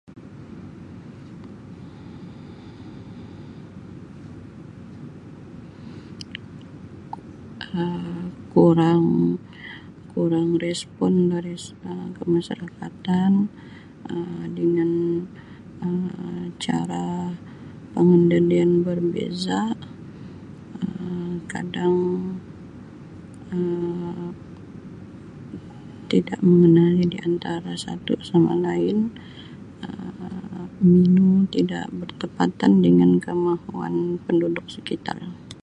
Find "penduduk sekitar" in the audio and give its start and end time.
34.25-35.19